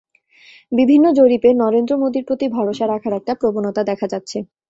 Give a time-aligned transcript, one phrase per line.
[0.71, 4.37] বিভিন্ন জরিপে নরেন্দ্র মোদির প্রতি ভরসা রাখার একটা প্রবণতা দেখা যাচ্ছে।